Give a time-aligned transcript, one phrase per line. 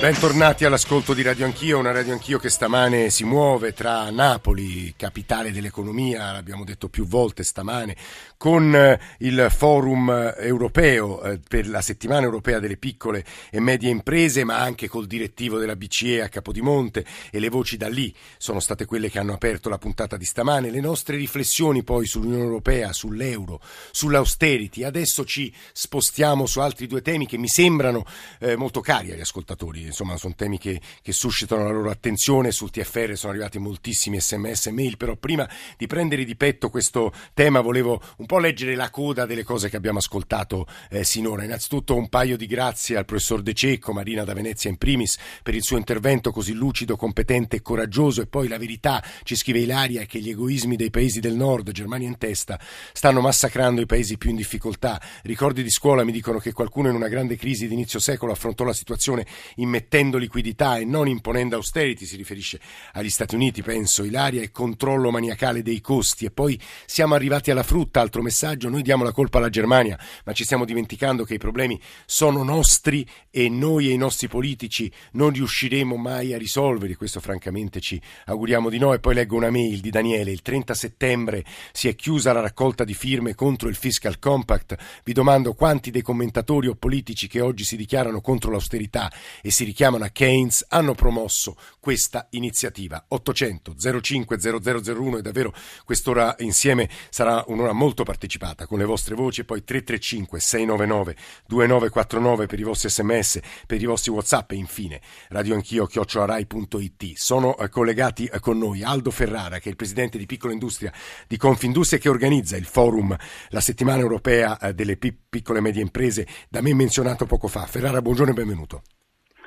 [0.00, 5.52] Bentornati all'ascolto di Radio Anch'io, una Radio Anch'io che stamane si muove tra Napoli, capitale
[5.52, 7.94] dell'economia, l'abbiamo detto più volte stamane,
[8.38, 14.42] con eh, il forum europeo eh, per la settimana europea delle piccole e medie imprese,
[14.42, 18.86] ma anche col direttivo della BCE a Capodimonte e le voci da lì sono state
[18.86, 20.70] quelle che hanno aperto la puntata di stamane.
[20.70, 23.60] Le nostre riflessioni poi sull'Unione Europea, sull'euro,
[23.90, 24.82] sull'austerity.
[24.82, 28.06] Adesso ci spostiamo su altri due temi che mi sembrano
[28.38, 32.70] eh, molto cari agli ascoltatori insomma sono temi che, che, suscitano la loro attenzione, sul
[32.70, 37.60] TFR sono arrivati moltissimi sms e mail, però prima di prendere di petto questo tema
[37.60, 41.44] volevo un po' leggere la coda delle cose che abbiamo ascoltato eh, sinora.
[41.44, 45.54] Innanzitutto un paio di grazie al professor De Cecco, Marina da Venezia in primis, per
[45.54, 50.04] il suo intervento così lucido, competente e coraggioso e poi la verità, ci scrive Ilaria,
[50.04, 52.58] che gli egoismi dei paesi del nord, Germania in testa,
[52.92, 55.00] stanno massacrando i paesi più in difficoltà.
[55.22, 58.64] Ricordi di scuola mi dicono che qualcuno in una grande crisi di inizio secolo affrontò
[58.64, 62.60] la situazione in immettendo liquidità e non imponendo austerity, si riferisce
[62.92, 66.26] agli Stati Uniti, penso, Ilaria, e controllo maniacale dei costi.
[66.26, 70.32] E poi siamo arrivati alla frutta, altro messaggio, noi diamo la colpa alla Germania, ma
[70.32, 75.30] ci stiamo dimenticando che i problemi sono nostri e noi e i nostri politici non
[75.30, 78.92] riusciremo mai a risolverli, questo francamente ci auguriamo di no.
[78.92, 82.84] E poi leggo una mail di Daniele, il 30 settembre si è chiusa la raccolta
[82.84, 87.64] di firme contro il Fiscal Compact, vi domando quanti dei commentatori o politici che oggi
[87.64, 93.04] si dichiarano contro l'austerità e si richiamano a Keynes hanno promosso questa iniziativa.
[93.08, 95.54] 800 05 0001 e davvero
[95.84, 102.46] quest'ora insieme sarà un'ora molto partecipata con le vostre voci e poi 335 699 2949
[102.46, 107.12] per i vostri sms, per i vostri whatsapp e infine radio anch'io chiocciolarai.it.
[107.14, 110.92] Sono eh, collegati eh, con noi Aldo Ferrara che è il presidente di Piccola Industria
[111.28, 113.16] di Confindustria che organizza il forum
[113.50, 117.66] la settimana europea eh, delle piccole e medie imprese da me menzionato poco fa.
[117.66, 118.82] Ferrara, buongiorno e benvenuto.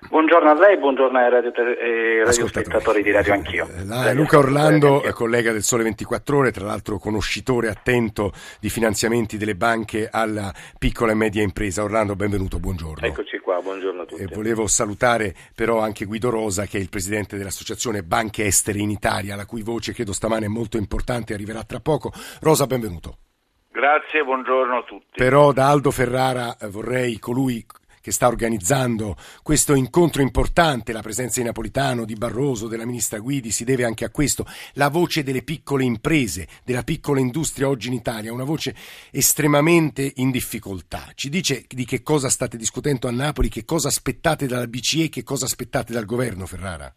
[0.09, 3.67] Buongiorno a lei, buongiorno ai radio, eh, radiospettatori di Radio Anch'io.
[3.85, 9.55] La, Luca Orlando, collega del Sole 24 Ore, tra l'altro conoscitore attento di finanziamenti delle
[9.55, 11.83] banche alla piccola e media impresa.
[11.83, 13.05] Orlando, benvenuto, buongiorno.
[13.05, 14.21] Eccoci qua, buongiorno a tutti.
[14.21, 18.89] E volevo salutare però anche Guido Rosa, che è il presidente dell'Associazione Banche Estere in
[18.89, 22.11] Italia, la cui voce credo stamane è molto importante, arriverà tra poco.
[22.41, 23.17] Rosa, benvenuto.
[23.73, 25.17] Grazie, buongiorno a tutti.
[25.17, 27.65] Però da Aldo Ferrara eh, vorrei colui
[28.03, 33.49] che sta organizzando questo incontro importante, la presenza di Napolitano, di Barroso, della ministra Guidi,
[33.49, 34.43] si deve anche a questo,
[34.73, 38.75] la voce delle piccole imprese, della piccola industria oggi in Italia, una voce
[39.09, 41.11] estremamente in difficoltà.
[41.15, 45.23] Ci dice di che cosa state discutendo a Napoli, che cosa aspettate dalla BCE, che
[45.23, 46.93] cosa aspettate dal governo, Ferrara?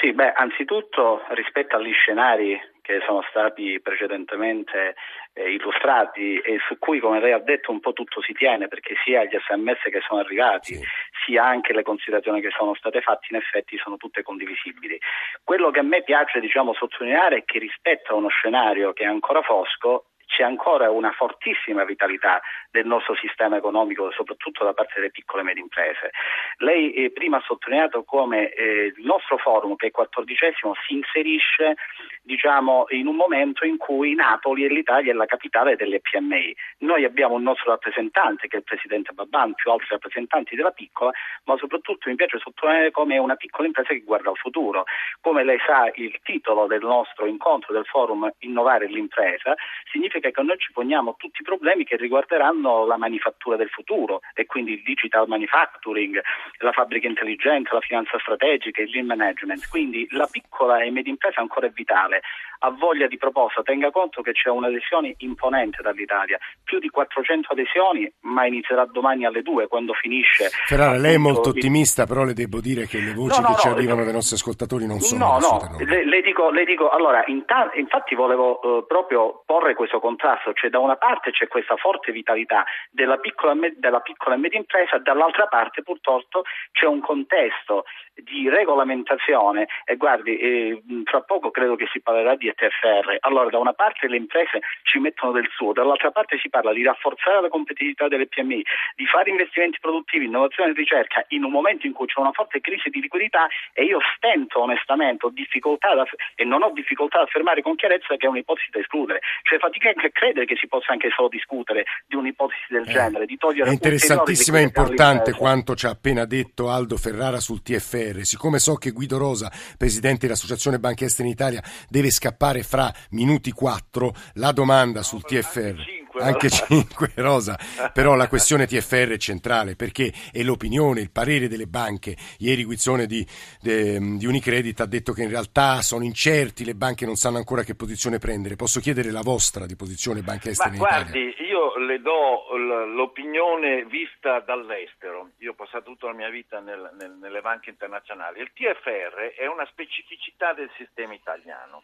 [0.00, 2.56] Sì, beh, anzitutto rispetto agli scenari
[2.88, 4.94] che sono stati precedentemente
[5.34, 8.94] eh, illustrati e su cui, come lei ha detto, un po' tutto si tiene, perché
[9.04, 10.84] sia gli sms che sono arrivati, sì.
[11.26, 14.98] sia anche le considerazioni che sono state fatte, in effetti sono tutte condivisibili.
[15.44, 19.06] Quello che a me piace diciamo, sottolineare è che rispetto a uno scenario che è
[19.06, 22.40] ancora fosco, c'è ancora una fortissima vitalità
[22.70, 26.10] del nostro sistema economico, soprattutto da parte delle piccole e medie imprese.
[26.58, 30.94] Lei eh, prima ha sottolineato come eh, il nostro forum, che è il quattordicesimo, si
[30.94, 31.76] inserisce
[32.22, 36.54] diciamo, in un momento in cui Napoli e l'Italia è la capitale delle PMI.
[36.80, 41.10] Noi abbiamo un nostro rappresentante, che è il Presidente Babban, più altri rappresentanti della piccola,
[41.44, 44.84] ma soprattutto mi piace sottolineare come è una piccola impresa che guarda al futuro.
[45.22, 49.54] Come lei sa, il titolo del nostro incontro del forum Innovare l'impresa
[49.90, 54.46] significa che noi ci poniamo tutti i problemi che riguarderanno la manifattura del futuro e
[54.46, 56.20] quindi il digital manufacturing,
[56.58, 59.68] la fabbrica intelligente, la finanza strategica, il lean management.
[59.68, 62.22] Quindi la piccola e media impresa ancora è vitale
[62.60, 68.10] ha voglia di proposta, tenga conto che c'è un'adesione imponente dall'Italia, più di 400 adesioni,
[68.22, 70.48] ma inizierà domani alle 2 quando finisce.
[70.66, 73.60] Ferrara, lei è molto ottimista, però le devo dire che le voci no, no, che
[73.60, 77.22] ci arrivano dai nostri ascoltatori non sono No, no, le, le, dico, le dico, allora,
[77.26, 82.12] inta- infatti volevo uh, proprio porre questo contrasto, cioè da una parte c'è questa forte
[82.12, 87.84] vitalità della piccola, della piccola e media impresa, dall'altra parte purtroppo c'è un contesto
[88.14, 93.18] di regolamentazione e guardi, eh, fra poco credo che si parlerà di ETFR.
[93.20, 96.82] Allora, da una parte le imprese ci mettono del suo, dall'altra parte si parla di
[96.82, 98.64] rafforzare la competitività delle PMI,
[98.96, 102.60] di fare investimenti produttivi, innovazione e ricerca in un momento in cui c'è una forte
[102.60, 107.26] crisi di liquidità e io stento onestamente, ho difficoltà da, e non ho difficoltà ad
[107.26, 109.20] affermare con chiarezza che è un'ipotesi da escludere.
[109.42, 113.36] Cioè fatica credere che si possa anche solo discutere di un'ipotesi del eh, genere, di
[113.36, 118.20] togliere È interessantissima e importante quanto ci ha appena detto Aldo Ferrara sul TFR.
[118.22, 123.50] Siccome so che Guido Rosa, presidente dell'Associazione Banche Estere in Italia, deve scappare fra minuti
[123.52, 126.07] quattro, la domanda sul TFR.
[126.18, 126.24] 5.
[126.24, 127.58] Anche 5, Rosa.
[127.92, 132.16] Però la questione TFR è centrale perché è l'opinione, il parere delle banche.
[132.38, 133.26] Ieri Guizzone di,
[133.60, 137.62] de, di Unicredit ha detto che in realtà sono incerti, le banche non sanno ancora
[137.62, 138.56] che posizione prendere.
[138.56, 141.46] Posso chiedere la vostra di posizione banca estera Ma guardi, Italia?
[141.46, 145.30] io le do l'opinione vista dall'estero.
[145.38, 148.40] Io ho passato tutta la mia vita nel, nel, nelle banche internazionali.
[148.40, 151.82] Il TFR è una specificità del sistema italiano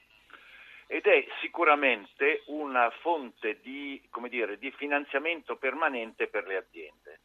[0.87, 7.21] ed è sicuramente una fonte di, dire, di, finanziamento permanente per le aziende.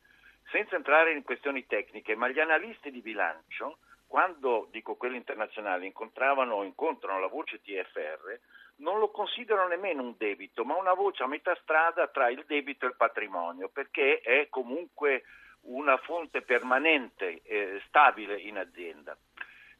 [0.51, 6.55] Senza entrare in questioni tecniche, ma gli analisti di bilancio, quando, dico quelli internazionali, incontravano
[6.55, 8.39] o incontrano la voce TFR,
[8.77, 12.85] non lo considerano nemmeno un debito, ma una voce a metà strada tra il debito
[12.85, 15.23] e il patrimonio, perché è comunque
[15.61, 19.17] una fonte permanente, eh, stabile in azienda.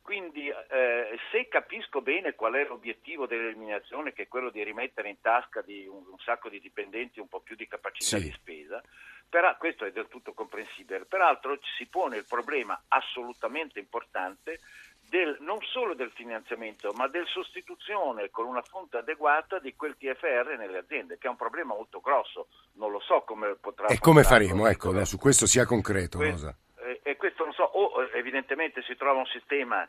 [0.09, 5.21] Quindi eh, se capisco bene qual è l'obiettivo dell'eliminazione, che è quello di rimettere in
[5.21, 8.23] tasca di un, un sacco di dipendenti un po' più di capacità sì.
[8.23, 8.81] di spesa,
[9.29, 11.05] però questo è del tutto comprensibile.
[11.05, 14.61] Peraltro si pone il problema assolutamente importante
[15.07, 20.55] del, non solo del finanziamento, ma del sostituzione con una fonte adeguata di quel TFR
[20.57, 22.47] nelle aziende, che è un problema molto grosso.
[22.77, 23.85] Non lo so come potrà.
[23.85, 24.65] E come faremo?
[24.65, 26.17] Ecco, no, su questo sia concreto.
[26.17, 29.87] Que- eh, e questo non so, o eh, evidentemente si trova un sistema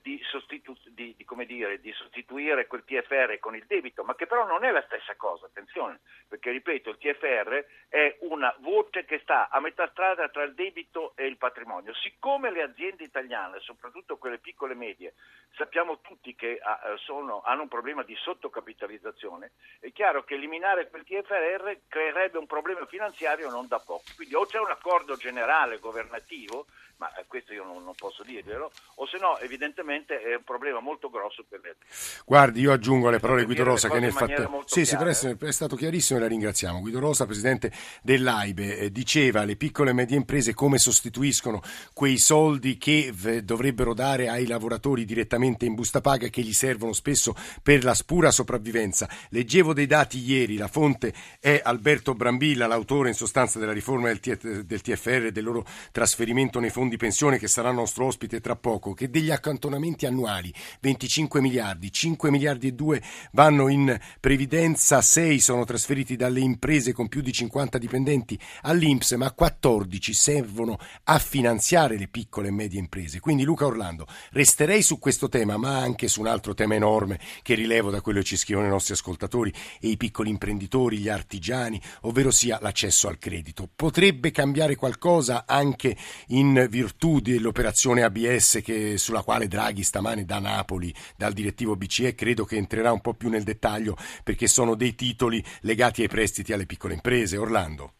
[0.00, 4.46] di, sostitu- di, di, dire, di, sostituire quel TFR con il debito, ma che però
[4.46, 9.48] non è la stessa cosa, attenzione, perché ripeto, il TFR è una voce che sta
[9.48, 11.92] a metà strada tra il debito e il patrimonio.
[11.94, 15.14] Siccome le aziende italiane, soprattutto quelle piccole e medie,
[15.56, 20.88] sappiamo tutti che ah, eh, sono, hanno un problema di sottocapitalizzazione, è chiaro che eliminare
[20.88, 24.04] quel TFR creerebbe un problema finanziario non da poco.
[24.14, 28.70] Quindi o c'è un accordo generale governativo, ma eh, questo io non, non posso dirvelo,
[28.96, 31.76] o se no evidentemente è un problema molto grosso per le
[32.24, 34.62] Guardi, io aggiungo alle parole di Guido Rosa che nel fatto...
[34.66, 36.80] Sì, sì, per essere, è stato chiarissimo e la ringraziamo.
[36.80, 37.72] Guido Rosa, presidente
[38.02, 44.28] dell'AIBE, eh, diceva le piccole e medie imprese come sostituiscono quei soldi che dovrebbero dare
[44.28, 49.08] ai lavoratori direttamente in busta paga che gli servono spesso per la pura sopravvivenza.
[49.30, 54.20] Leggevo dei dati ieri, la fonte è Alberto Brambilla, l'autore in sostanza della riforma del,
[54.20, 58.92] TFR e del loro trasferimento nei fondi di pensione che sarà nostro ospite tra poco,
[58.92, 59.30] che degli
[59.62, 66.40] accantonamenti annuali 25 miliardi, 5 miliardi e 2 vanno in previdenza, 6 sono trasferiti dalle
[66.40, 72.50] imprese con più di 50 dipendenti all'Inps, ma 14 servono a finanziare le piccole e
[72.50, 73.20] medie imprese.
[73.20, 77.54] Quindi Luca Orlando, resterei su questo tema, ma anche su un altro tema enorme che
[77.54, 81.80] rilevo da quello che ci scrivono i nostri ascoltatori e i piccoli imprenditori, gli artigiani,
[82.02, 83.68] ovvero sia l'accesso al credito.
[83.74, 85.96] Potrebbe cambiare qualcosa anche
[86.28, 92.46] in virtù dell'operazione ABS che, sulla quale Draghi stamane da Napoli, dal direttivo BCE, credo
[92.46, 96.64] che entrerà un po' più nel dettaglio perché sono dei titoli legati ai prestiti alle
[96.64, 97.36] piccole imprese.
[97.36, 97.92] Orlando.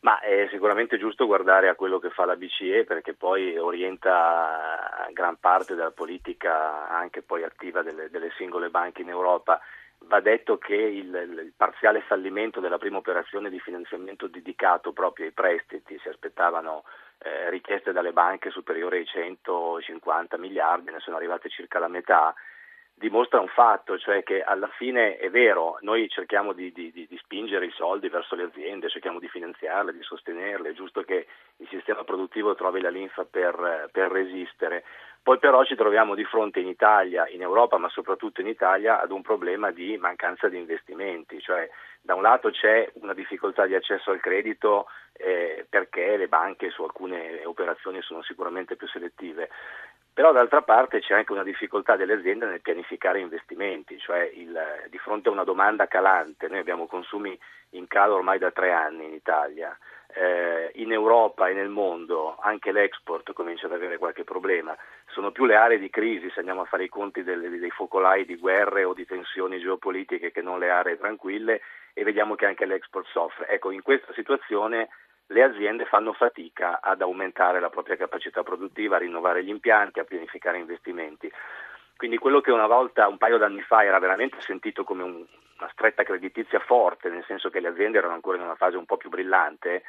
[0.00, 5.38] Ma è sicuramente giusto guardare a quello che fa la BCE perché poi orienta gran
[5.40, 9.60] parte della politica anche poi attiva delle, delle singole banche in Europa.
[10.06, 15.32] Va detto che il, il, parziale fallimento della prima operazione di finanziamento dedicato proprio ai
[15.32, 16.84] prestiti, si aspettavano
[17.18, 22.34] eh, richieste dalle banche superiori ai 150 miliardi, ne sono arrivate circa la metà,
[22.94, 27.66] dimostra un fatto, cioè che alla fine è vero, noi cerchiamo di, di, di, spingere
[27.66, 32.04] i soldi verso le aziende, cerchiamo di finanziarle, di sostenerle, è giusto che il sistema
[32.04, 34.84] produttivo trovi la linfa per, per resistere.
[35.22, 39.10] Poi però ci troviamo di fronte in Italia, in Europa, ma soprattutto in Italia, ad
[39.10, 41.68] un problema di mancanza di investimenti, cioè
[42.02, 46.82] da un lato c'è una difficoltà di accesso al credito eh, perché le banche su
[46.82, 49.48] alcune operazioni sono sicuramente più selettive,
[50.14, 54.98] però d'altra parte c'è anche una difficoltà delle aziende nel pianificare investimenti, cioè il, di
[54.98, 57.36] fronte a una domanda calante, noi abbiamo consumi
[57.70, 59.76] in calo ormai da tre anni in Italia,
[60.14, 65.46] eh, in Europa e nel mondo anche l'export comincia ad avere qualche problema, sono più
[65.46, 68.84] le aree di crisi se andiamo a fare i conti delle, dei focolai di guerre
[68.84, 71.60] o di tensioni geopolitiche che non le aree tranquille
[71.92, 73.48] e vediamo che anche l'export soffre.
[73.48, 74.88] Ecco, in questa situazione
[75.28, 80.04] le aziende fanno fatica ad aumentare la propria capacità produttiva, a rinnovare gli impianti, a
[80.04, 81.30] pianificare investimenti.
[81.96, 85.24] Quindi quello che una volta, un paio d'anni fa, era veramente sentito come un,
[85.58, 88.84] una stretta creditizia forte, nel senso che le aziende erano ancora in una fase un
[88.84, 89.84] po' più brillante,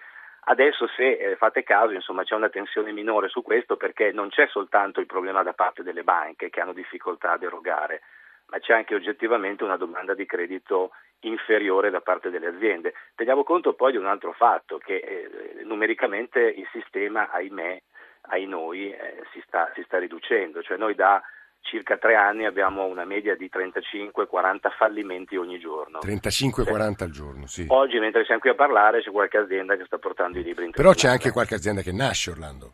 [0.45, 4.47] adesso se eh, fate caso insomma, c'è una tensione minore su questo perché non c'è
[4.47, 8.01] soltanto il problema da parte delle banche che hanno difficoltà ad erogare,
[8.47, 12.93] ma c'è anche oggettivamente una domanda di credito inferiore da parte delle aziende.
[13.15, 17.81] Teniamo conto poi di un altro fatto, che eh, numericamente il sistema, ahimè,
[18.29, 21.21] ai noi, eh, si, sta, si, sta, riducendo, cioè noi da
[21.61, 25.99] circa tre anni abbiamo una media di 35-40 fallimenti ogni giorno.
[25.99, 27.65] 35-40 al giorno, sì.
[27.69, 30.71] Oggi, mentre siamo qui a parlare, c'è qualche azienda che sta portando i libri in
[30.71, 32.73] Però c'è anche qualche azienda che nasce, Orlando.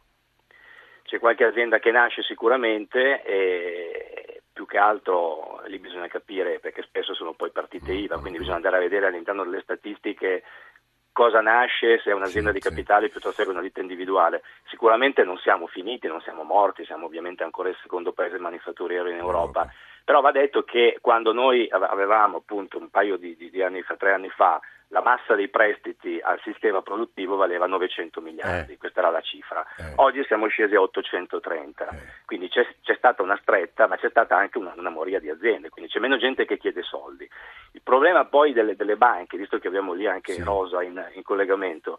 [1.03, 7.15] C'è qualche azienda che nasce sicuramente e più che altro lì bisogna capire perché spesso
[7.15, 10.43] sono poi partite IVA, quindi bisogna andare a vedere all'interno delle statistiche
[11.11, 13.11] cosa nasce, se è un'azienda sì, di capitale sì.
[13.11, 14.43] piuttosto che una ditta individuale.
[14.69, 19.17] Sicuramente non siamo finiti, non siamo morti, siamo ovviamente ancora il secondo paese manifatturiero in
[19.17, 19.67] Europa,
[20.03, 23.95] però va detto che quando noi avevamo appunto un paio di, di, di anni fa,
[23.95, 24.59] tre anni fa,
[24.91, 28.77] la massa dei prestiti al sistema produttivo valeva 900 miliardi, eh.
[28.77, 29.65] questa era la cifra.
[29.77, 29.93] Eh.
[29.95, 31.97] Oggi siamo scesi a 830, eh.
[32.25, 35.69] quindi c'è, c'è, stata una stretta, ma c'è stata anche una, una, moria di aziende,
[35.69, 37.27] quindi c'è meno gente che chiede soldi.
[37.71, 40.43] Il problema poi delle, delle banche, visto che abbiamo lì anche sì.
[40.43, 41.97] Rosa in, in collegamento,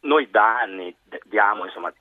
[0.00, 1.92] noi da anni diamo, insomma,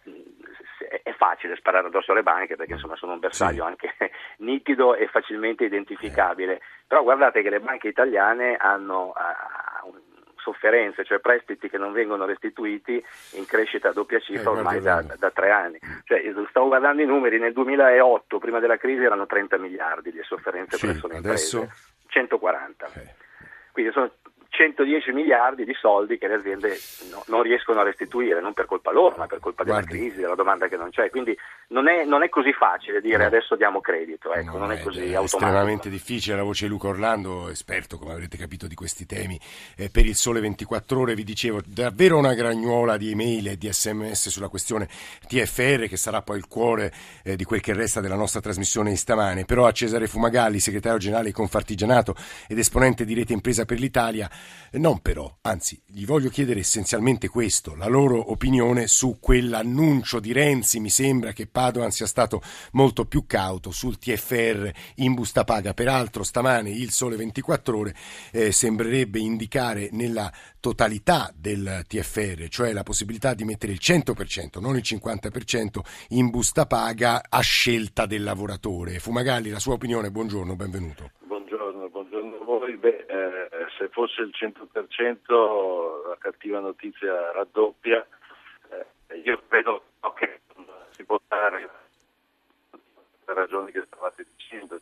[1.03, 3.69] è facile sparare addosso alle banche perché insomma, sono un bersaglio sì.
[3.69, 3.93] anche
[4.39, 6.61] nitido e facilmente identificabile, eh.
[6.87, 9.95] però guardate che le banche italiane hanno uh,
[10.37, 15.03] sofferenze, cioè prestiti che non vengono restituiti in crescita a doppia cifra eh, ormai da,
[15.17, 15.79] da, tre anni.
[16.05, 20.77] Cioè, stavo guardando i numeri, nel 2008, prima della crisi, erano 30 miliardi di sofferenze
[20.77, 21.57] sì, presso le adesso...
[21.59, 22.85] imprese, 140.
[22.93, 23.15] Eh.
[23.73, 24.11] Quindi sono
[24.57, 26.75] 110 miliardi di soldi che le aziende
[27.11, 29.99] no, non riescono a restituire, non per colpa loro, ma per colpa della Guardi.
[29.99, 31.11] crisi, della domanda che non c'è.
[31.11, 31.37] Quindi
[31.67, 33.25] non è, non è così facile dire no.
[33.25, 35.37] adesso diamo credito, ecco, no, non è così è automatico.
[35.37, 39.39] È estremamente difficile, la voce di Luca Orlando, esperto come avrete capito di questi temi,
[39.75, 43.71] eh, per il Sole 24 Ore vi dicevo davvero una gragnuola di email e di
[43.71, 44.87] sms sulla questione
[45.27, 46.91] TFR che sarà poi il cuore
[47.23, 50.97] eh, di quel che resta della nostra trasmissione di stamane, però a Cesare Fumagalli, segretario
[50.97, 52.15] generale di Confartigianato
[52.47, 54.29] ed esponente di Rete Impresa per l'Italia,
[54.73, 60.79] non però, anzi, gli voglio chiedere essenzialmente questo, la loro opinione su quell'annuncio di Renzi,
[60.79, 62.41] mi sembra che Padoan sia stato
[62.73, 65.73] molto più cauto sul TFR in busta paga.
[65.73, 67.95] Peraltro stamane il Sole 24 ore
[68.31, 74.75] eh, sembrerebbe indicare nella totalità del TFR, cioè la possibilità di mettere il 100%, non
[74.75, 78.99] il 50% in busta paga a scelta del lavoratore.
[78.99, 81.11] Fumagalli, la sua opinione, buongiorno, benvenuto.
[81.19, 82.77] Buongiorno, buongiorno a voi.
[82.77, 83.47] Beh, eh,
[83.87, 88.05] se fosse il 100% la cattiva notizia raddoppia.
[88.69, 89.83] Eh, io credo
[90.15, 90.39] che
[90.91, 91.69] si può dare
[93.23, 94.79] per ragioni che stavate dicendo.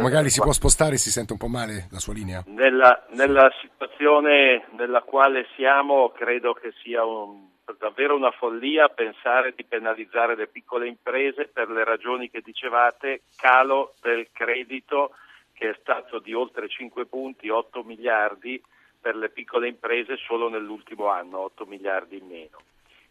[0.00, 2.42] Magari si può spostare, si sente un po' male la sua linea?
[2.46, 7.48] Nella, nella situazione nella quale siamo credo che sia un,
[7.78, 13.94] davvero una follia pensare di penalizzare le piccole imprese per le ragioni che dicevate, calo
[14.02, 15.12] del credito
[15.60, 18.58] che è stato di oltre 5 punti, 8 miliardi
[18.98, 22.56] per le piccole imprese solo nell'ultimo anno, 8 miliardi in meno.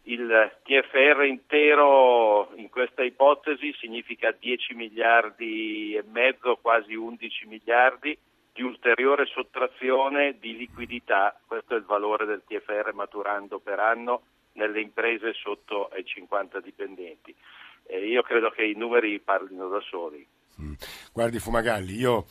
[0.04, 8.18] Il TFR intero in questa ipotesi significa 10 miliardi e mezzo, quasi 11 miliardi
[8.52, 14.82] di ulteriore sottrazione di liquidità, questo è il valore del TFR maturando per anno nelle
[14.82, 17.36] imprese sotto ai 50 dipendenti.
[17.86, 20.26] Eh, io credo che i numeri parlino da soli.
[20.60, 20.74] Mm.
[21.14, 22.26] Guardi Fumagalli, io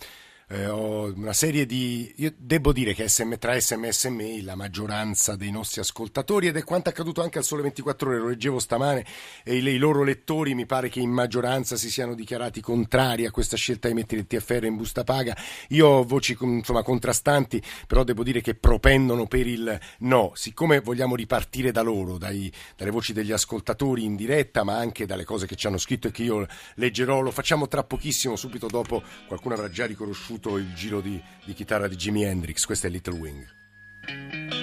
[0.50, 2.11] eh, ho una serie di...
[2.17, 6.57] Io devo dire che SM, tra SMS e mail la maggioranza dei nostri ascoltatori ed
[6.57, 9.05] è quanto accaduto anche al Sole 24 Ore, lo leggevo stamane
[9.45, 13.31] e i, i, loro lettori mi pare che in maggioranza si siano dichiarati contrari a
[13.31, 15.37] questa scelta di mettere il TFR in busta paga.
[15.69, 20.33] Io ho voci insomma, contrastanti, però devo dire che propendono per il no.
[20.35, 25.25] Siccome vogliamo ripartire da loro, dai, dalle voci degli ascoltatori in diretta, ma anche dalle
[25.25, 29.02] cose che ci hanno scritto e che io leggerò, lo facciamo tra pochissimo, subito dopo
[29.26, 32.90] qualcuno avrà già riconosciuto conosciuto il giro di, di chitarra di Jimi Hendrix, questo è
[32.90, 34.58] Little Wing.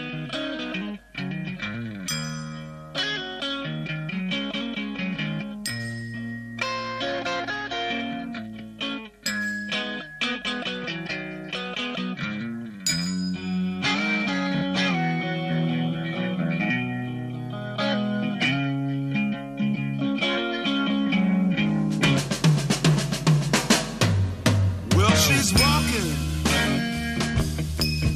[25.26, 26.12] she's walking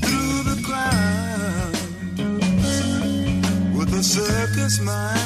[0.03, 1.81] through the clouds
[3.75, 5.18] with a circus mind.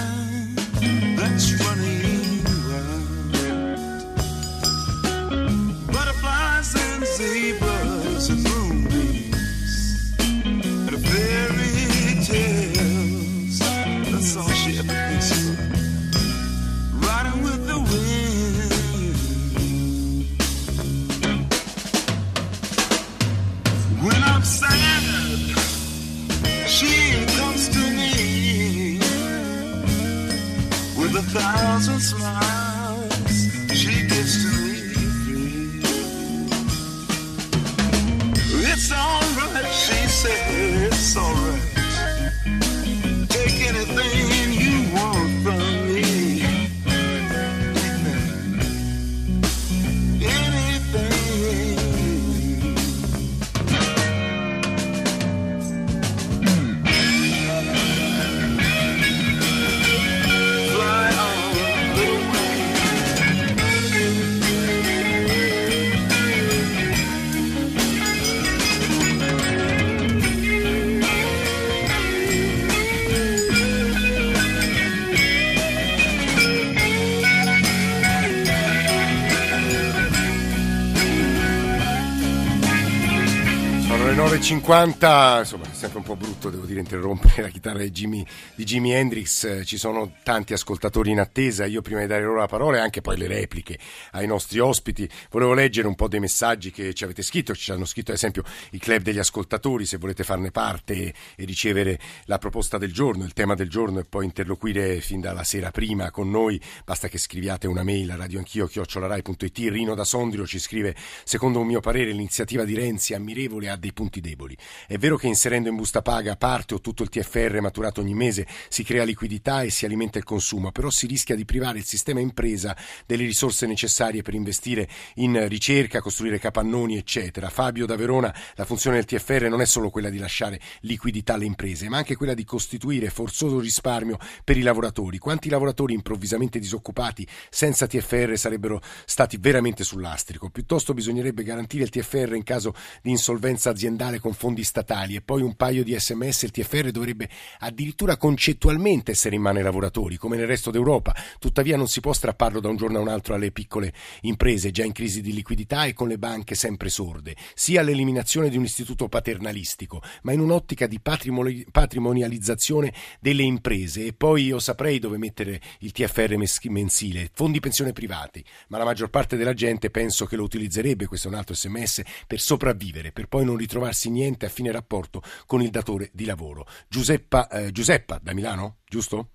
[84.64, 88.64] 9.50, insomma è sempre un po' brutto devo dire interrompere la chitarra di Jimi, di
[88.64, 92.78] Jimi Hendrix, ci sono tanti ascoltatori in attesa, io prima di dare loro la parola
[92.78, 93.78] e anche poi le repliche
[94.12, 97.84] ai nostri ospiti, volevo leggere un po' dei messaggi che ci avete scritto, ci hanno
[97.84, 102.78] scritto ad esempio i club degli ascoltatori, se volete farne parte e, ricevere la proposta
[102.78, 106.60] del giorno, il tema del giorno e poi interloquire fin dalla sera prima con noi,
[106.86, 111.68] basta che scriviate una mail a radioanchio chiocciolarai.it, Rino da Sondrio ci scrive, secondo un
[111.68, 114.58] mio parere l'iniziativa di Renzi ammirevole ha dei punti deboli deboli.
[114.88, 118.48] È vero che inserendo in busta paga parte o tutto il TFR maturato ogni mese
[118.70, 122.20] si crea liquidità e si alimenta il consumo, però si rischia di privare il sistema
[122.20, 127.50] impresa delle risorse necessarie per investire in ricerca, costruire capannoni, eccetera.
[127.50, 131.46] Fabio da Verona, la funzione del TFR non è solo quella di lasciare liquidità alle
[131.46, 135.18] imprese, ma anche quella di costituire forzoso risparmio per i lavoratori.
[135.18, 140.50] Quanti lavoratori improvvisamente disoccupati senza TFR sarebbero stati veramente sull'astrico?
[140.50, 145.42] Piuttosto bisognerebbe garantire il TFR in caso di insolvenza aziendale con fondi statali e poi
[145.42, 150.36] un paio di sms, il TFR dovrebbe addirittura concettualmente essere in mano ai lavoratori, come
[150.36, 151.16] nel resto d'Europa.
[151.40, 154.84] Tuttavia non si può strapparlo da un giorno a un altro alle piccole imprese già
[154.84, 159.08] in crisi di liquidità e con le banche sempre sorde, sia l'eliminazione di un istituto
[159.08, 164.08] paternalistico, ma in un'ottica di patrimonializzazione delle imprese.
[164.08, 166.36] E poi io saprei dove mettere il TFR
[166.70, 171.30] mensile, fondi pensione privati, ma la maggior parte della gente penso che lo utilizzerebbe, questo
[171.30, 175.62] è un altro sms, per sopravvivere, per poi non ritrovarsi niente a fine rapporto con
[175.62, 176.66] il datore di lavoro.
[176.88, 179.28] Giuseppa, eh, Giuseppa da Milano, giusto?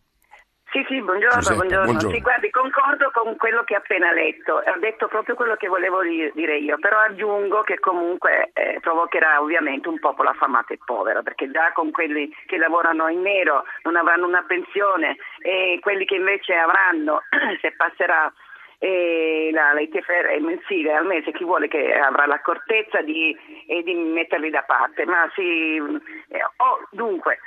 [0.71, 1.85] Sì, sì, buongiorno, Giuseppa, buongiorno.
[1.85, 2.15] buongiorno.
[2.15, 6.03] Sì, guardi, concordo con quello che ha appena letto, ha detto proprio quello che volevo
[6.03, 11.51] dire io, però aggiungo che comunque eh, provocherà ovviamente un popolo affamato e povero, perché
[11.51, 16.55] già con quelli che lavorano in nero non avranno una pensione e quelli che invece
[16.55, 17.23] avranno,
[17.63, 18.31] se passerà
[18.79, 23.37] e la, l'ITFR mensile al mese chi vuole che avrà l'accortezza di,
[23.67, 27.39] eh, di metterli da parte ma si, eh, oh, dunque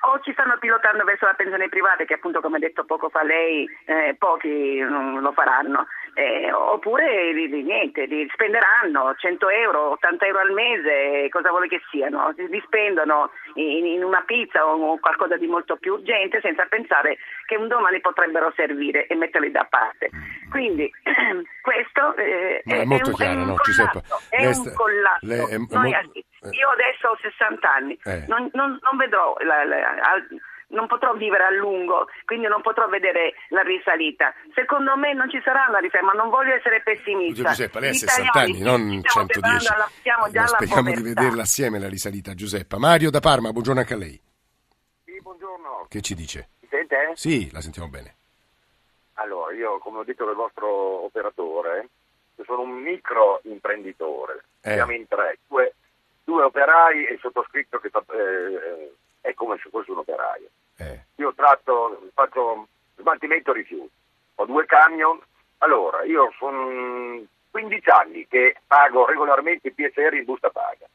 [0.00, 3.22] o ci stanno pilotando verso la pensione privata che appunto come ha detto poco fa
[3.22, 5.86] lei eh, pochi non lo faranno
[6.18, 11.80] eh, oppure di niente, li spenderanno 100 euro, 80 euro al mese, cosa vuole che
[11.90, 17.18] siano, li spendono in, in, una pizza o qualcosa di molto più urgente senza pensare
[17.48, 20.10] che un domani potrebbero servire e metterli da parte.
[20.50, 20.84] Quindi
[21.64, 24.54] questo eh, è, è, molto un, chiaro, è un no, collasso, Giuseppe, è lei un
[24.54, 25.26] sta- collasso.
[25.26, 28.24] lei è- è Noi- mo- io adesso ho 60 anni, Eh.
[28.28, 30.28] non, non- non vedrò la- la- al-
[30.70, 34.34] non potrò vivere a lungo, quindi non potrò vedere la risalita.
[34.54, 37.48] Secondo me non ci sarà una risalita, ma non voglio essere pessimista.
[37.48, 39.40] Giuseppe, lei ha Gli 60 anni, non stiamo 110.
[39.40, 42.76] preparando alla- siamo già speriamo di vederla assieme la risalita, Giuseppa.
[42.78, 44.20] Mario da Parma, buongiorno anche a lei.
[45.06, 45.86] Sì, buongiorno.
[45.88, 46.48] Che ci dice?
[46.68, 47.12] Sente?
[47.14, 48.14] Sì, la sentiamo bene.
[49.14, 50.68] Allora, io come ho detto del vostro
[51.04, 51.88] operatore,
[52.36, 54.74] io sono un micro imprenditore, Eh.
[54.74, 55.74] siamo in tre, due,
[56.24, 60.48] due operai e il sottoscritto che eh, è come se fosse un operaio.
[60.76, 61.00] Eh.
[61.16, 63.90] Io tratto, faccio smaltimento rifiuti,
[64.36, 65.20] ho due camion,
[65.58, 70.86] allora io sono 15 anni che pago regolarmente i PCR in busta paga,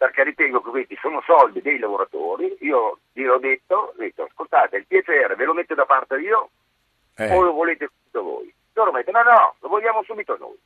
[0.00, 4.78] perché ritengo che questi sono soldi dei lavoratori, io gli ho detto, ho detto ascoltate
[4.78, 6.48] il PCR ve lo metto da parte io
[7.16, 7.30] Eh.
[7.30, 8.54] o lo volete subito voi?
[8.72, 10.58] Loro mettono no no, lo vogliamo subito noi.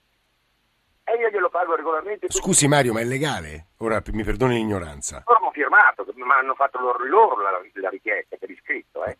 [1.02, 2.30] E io glielo pago regolarmente.
[2.30, 3.66] Scusi Mario, ma è legale?
[3.78, 5.24] Ora mi perdoni l'ignoranza.
[5.26, 9.18] loro hanno firmato, ma hanno fatto loro, loro la, la richiesta per iscritto, eh.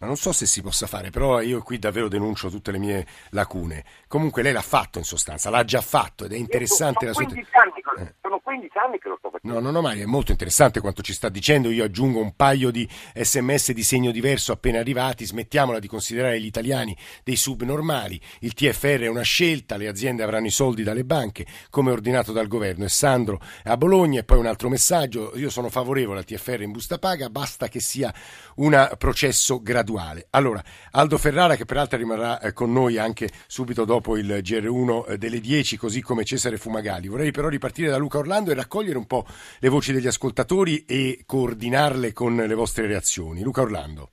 [0.00, 3.04] Ma non so se si possa fare, però io qui davvero denuncio tutte le mie
[3.30, 3.84] lacune.
[4.06, 7.24] Comunque lei l'ha fatto in sostanza, l'ha già fatto ed è interessante la sua...
[7.98, 8.14] 15, anni, che- Eh.
[8.22, 9.58] sono 15 anni che lo sto facendo.
[9.58, 11.70] No, no, no, Mario, è molto interessante quanto ci sta dicendo.
[11.70, 15.24] Io aggiungo un paio di sms di segno diverso appena arrivati.
[15.26, 18.20] Smettiamola di considerare gli italiani dei subnormali.
[18.40, 22.46] Il TFR è una scelta, le aziende avranno i soldi dalle banche, come ordinato dal
[22.48, 22.84] governo.
[22.84, 24.20] E Sandro a Bologna.
[24.20, 27.80] E poi un altro messaggio: io sono favorevole al TFR in busta paga, basta che
[27.80, 28.12] sia
[28.56, 30.26] un processo graduale.
[30.30, 35.18] Allora, Aldo Ferrara, che peraltro rimarrà eh, con noi anche subito dopo il GR1 eh,
[35.18, 37.08] delle 10, così come Cesare Fumagalli.
[37.08, 39.24] Vorrei però ripartire da Luca Orlando e raccogliere un po'
[39.60, 43.42] le voci degli ascoltatori e coordinarle con le vostre reazioni.
[43.42, 44.10] Luca Orlando.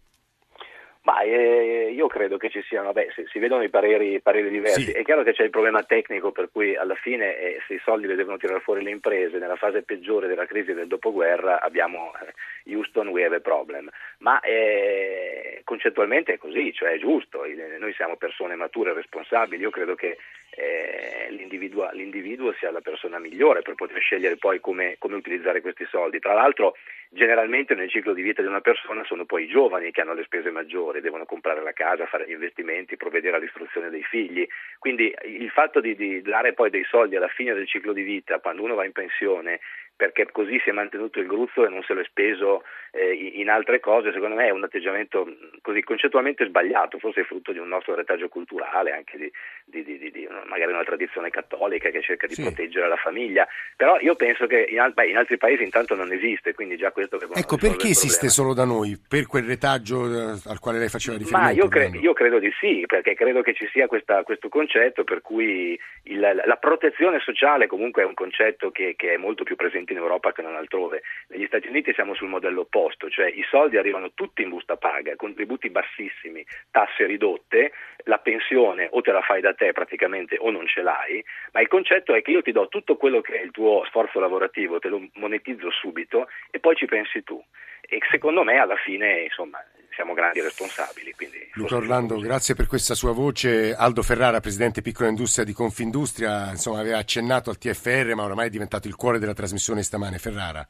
[1.05, 4.85] Ma eh, io credo che ci siano, beh, si, si vedono i pareri, pareri diversi.
[4.85, 4.91] Sì.
[4.91, 8.07] È chiaro che c'è il problema tecnico per cui alla fine eh, se i soldi
[8.07, 12.33] li devono tirare fuori le imprese, nella fase peggiore della crisi del dopoguerra abbiamo eh,
[12.65, 13.89] Houston, we have a problem.
[14.19, 17.43] Ma eh, concettualmente è così, cioè è giusto,
[17.79, 20.17] noi siamo persone mature e responsabili, io credo che
[20.51, 25.85] eh, l'individuo, l'individuo sia la persona migliore per poter scegliere poi come, come utilizzare questi
[25.89, 26.19] soldi.
[26.19, 26.75] Tra l'altro
[27.09, 30.23] generalmente nel ciclo di vita di una persona sono poi i giovani che hanno le
[30.23, 34.45] spese maggiori, devono comprare la casa, fare gli investimenti, provvedere all'istruzione dei figli.
[34.79, 38.39] Quindi il fatto di, di dare poi dei soldi alla fine del ciclo di vita,
[38.39, 39.59] quando uno va in pensione,
[39.95, 43.49] perché così si è mantenuto il gruzzo e non se lo è speso eh, in
[43.49, 45.27] altre cose, secondo me è un atteggiamento
[45.61, 50.11] così concettualmente sbagliato, forse è frutto di un nostro retaggio culturale, anche di, di, di,
[50.11, 52.41] di magari una tradizione cattolica che cerca di sì.
[52.41, 56.53] proteggere la famiglia, però io penso che in, beh, in, altri paesi intanto non esiste,
[56.53, 58.97] quindi già questo che Ecco, perché esiste solo da noi?
[59.07, 61.53] Per quel retaggio eh, al quale lei faceva riferimento?
[61.53, 65.03] Ma io, cre- io credo di sì, perché credo che ci sia questa, questo concetto
[65.03, 69.55] per cui il, la protezione sociale comunque è un concetto che, che è molto più
[69.55, 71.01] presente in Europa che non altrove.
[71.29, 75.15] Negli Stati Uniti siamo sul modello opposto, cioè i soldi arrivano tutti in busta paga,
[75.15, 77.71] contributi bassissimi, tasse ridotte,
[78.05, 81.67] la pensione o te la fai da te praticamente o non ce l'hai, ma il
[81.67, 84.89] concetto è che io ti do tutto quello che è il tuo sforzo lavorativo, te
[84.89, 87.43] lo monetizzo subito e poi ci pensi tu.
[87.87, 89.63] E secondo me alla fine, insomma,
[89.95, 91.15] siamo grandi responsabili.
[91.53, 93.73] Luca Orlando, grazie per questa sua voce.
[93.73, 98.49] Aldo Ferrara, presidente piccola industria di Confindustria, insomma, aveva accennato al TFR, ma oramai è
[98.49, 100.17] diventato il cuore della trasmissione stamane.
[100.17, 100.67] Ferrara.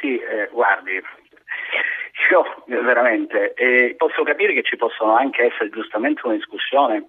[0.00, 1.00] Sì, eh, guardi,
[2.30, 7.08] io veramente eh, posso capire che ci possono anche essere giustamente una discussione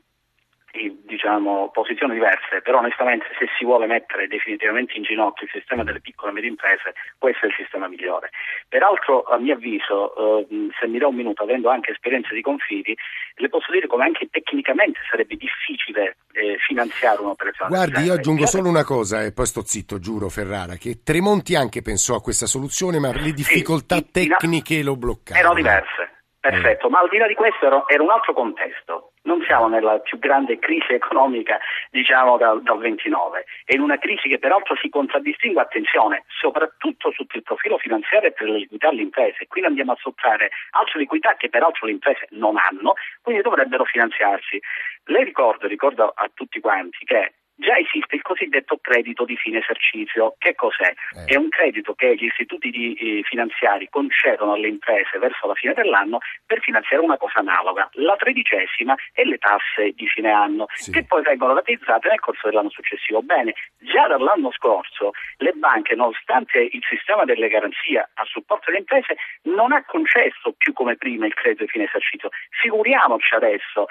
[1.03, 6.01] diciamo, posizioni diverse, però onestamente se si vuole mettere definitivamente in ginocchio il sistema delle
[6.01, 8.29] piccole e medie imprese, questo è il sistema migliore.
[8.67, 12.95] Peraltro, a mio avviso, eh, se mi do un minuto, avendo anche esperienze di confidi,
[13.35, 17.69] le posso dire come anche tecnicamente sarebbe difficile eh, finanziare un'operazione.
[17.69, 21.81] Guardi, io aggiungo solo una cosa e poi sto zitto, giuro Ferrara, che Tremonti anche
[21.81, 25.39] pensò a questa soluzione, ma le difficoltà sì, tecniche lo bloccarono.
[25.39, 26.09] Erano diverse.
[26.39, 30.17] Perfetto, ma al di là di questo era un altro contesto non siamo nella più
[30.17, 31.59] grande crisi economica
[31.91, 37.37] diciamo dal, dal 29, è in una crisi che peraltro si contraddistingue, attenzione, soprattutto sotto
[37.37, 41.35] il profilo finanziario e per le liquidità alle imprese, quindi andiamo a sottrarre altre liquidità
[41.35, 44.59] che peraltro le imprese non hanno, quindi dovrebbero finanziarsi.
[45.05, 50.35] Lei ricorda, ricordo a tutti quanti che Già esiste il cosiddetto credito di fine esercizio.
[50.37, 50.93] Che cos'è?
[51.25, 51.33] Eh.
[51.33, 55.73] È un credito che gli istituti di, eh, finanziari concedono alle imprese verso la fine
[55.73, 60.91] dell'anno per finanziare una cosa analoga, la tredicesima e le tasse di fine anno, sì.
[60.91, 63.21] che poi vengono ratizzate nel corso dell'anno successivo.
[63.21, 69.15] Bene, già dall'anno scorso le banche, nonostante il sistema delle garanzie a supporto delle imprese,
[69.43, 72.29] non ha concesso più come prima il credito di fine esercizio.
[72.49, 73.87] Figuriamoci adesso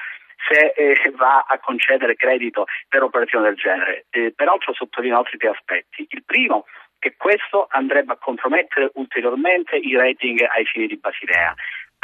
[0.49, 4.07] se eh, va a concedere credito per operazioni del genere.
[4.11, 6.07] Eh, peraltro sottolineo altri tre aspetti.
[6.11, 6.67] Il primo
[6.99, 11.55] che questo andrebbe a compromettere ulteriormente i rating ai fini di Basilea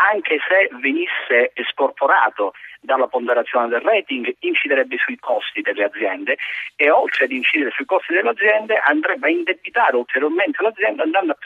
[0.00, 6.38] anche se venisse scorporato dalla ponderazione del rating, inciderebbe sui costi delle aziende
[6.76, 11.38] e oltre ad incidere sui costi delle aziende andrebbe a indebitare ulteriormente l'azienda andando a,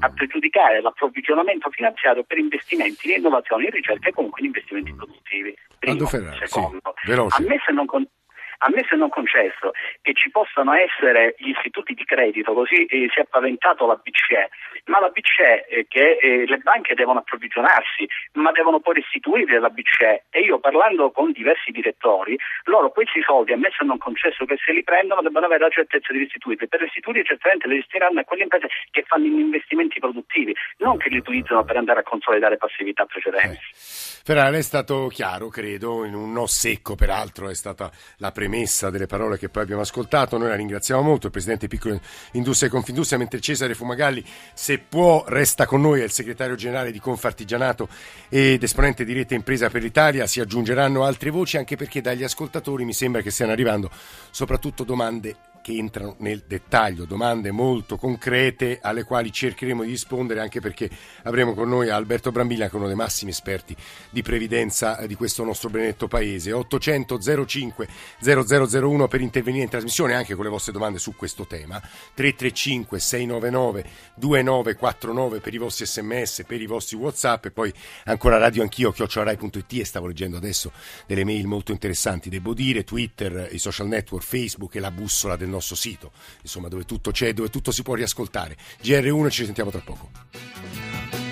[0.00, 5.54] a pregiudicare l'approvvigionamento finanziario per investimenti in innovazione, in ricerca e comunque in investimenti produttivi.
[6.06, 6.80] Ferrari, secondo.
[7.30, 8.08] Sì, a me se non con-
[8.62, 13.08] a me se non concesso che ci possano essere gli istituti di credito, così eh,
[13.12, 14.50] si è paventato la BCE,
[14.86, 19.70] ma la BCE eh, che eh, le banche devono approvvigionarsi, ma devono poi restituirli alla
[19.70, 24.44] BCE e io parlando con diversi direttori, loro questi soldi, a me se non concesso
[24.44, 26.68] che se li prendono, devono avere la certezza di restituirli.
[26.68, 31.18] Per restituirli certamente li destineranno a quelle imprese che fanno investimenti produttivi, non che li
[31.18, 33.56] utilizzano per andare a consolidare passività precedenti.
[33.56, 34.20] Eh.
[34.22, 39.06] Ferrari è stato chiaro, credo, in un no secco, peraltro è stata la premessa delle
[39.06, 40.36] parole che poi abbiamo ascoltato.
[40.36, 42.00] Noi la ringraziamo molto, il Presidente Piccolo
[42.32, 46.90] Industria e Confindustria, mentre Cesare Fumagalli, se può, resta con noi, è il Segretario Generale
[46.90, 47.88] di Confartigianato
[48.28, 50.26] ed esponente di Rete Impresa per l'Italia.
[50.26, 53.88] Si aggiungeranno altre voci, anche perché dagli ascoltatori mi sembra che stiano arrivando
[54.30, 60.60] soprattutto domande che entrano nel dettaglio, domande molto concrete alle quali cercheremo di rispondere anche
[60.60, 60.88] perché
[61.24, 63.76] avremo con noi Alberto Brambilla che è uno dei massimi esperti
[64.10, 66.52] di previdenza di questo nostro benedetto paese.
[66.52, 67.88] 800 05
[68.20, 71.80] 0001 per intervenire in trasmissione anche con le vostre domande su questo tema.
[71.80, 77.72] 335 699 2949 per i vostri sms, per i vostri whatsapp e poi
[78.04, 80.72] ancora radio anch'io chiocciorai.it e stavo leggendo adesso
[81.06, 85.48] delle mail molto interessanti, devo dire, Twitter, i social network, Facebook e la bussola del
[85.50, 88.56] il nostro sito, insomma dove tutto c'è, dove tutto si può riascoltare.
[88.82, 91.29] GR1 ci sentiamo tra poco.